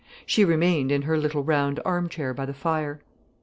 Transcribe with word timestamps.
She 0.25 0.43
remained 0.43 0.91
in 0.91 1.03
her 1.03 1.15
little 1.15 1.43
round 1.43 1.79
armchair 1.85 2.33
by 2.33 2.47
the 2.47 2.55
fire. 2.55 3.01